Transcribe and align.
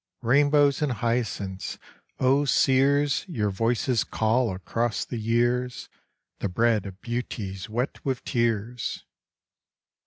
Rainbows 0.23 0.81
and 0.81 0.93
hyacinths! 0.93 1.77
O 2.19 2.43
seers, 2.43 3.23
Your 3.27 3.51
voices 3.51 4.03
call 4.03 4.51
across 4.51 5.05
the 5.05 5.19
years: 5.19 5.89
"The 6.39 6.49
bread 6.49 6.87
of 6.87 6.99
Beauty's 7.01 7.69
wet 7.69 8.03
with 8.03 8.23
tears! 8.23 9.05